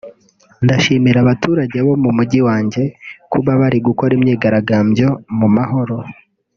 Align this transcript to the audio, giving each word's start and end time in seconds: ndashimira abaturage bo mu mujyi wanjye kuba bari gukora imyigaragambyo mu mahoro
ndashimira 0.65 1.17
abaturage 1.21 1.77
bo 1.87 1.95
mu 2.03 2.09
mujyi 2.17 2.39
wanjye 2.47 2.83
kuba 3.31 3.51
bari 3.61 3.77
gukora 3.87 4.11
imyigaragambyo 4.17 5.07
mu 5.39 5.47
mahoro 5.55 5.95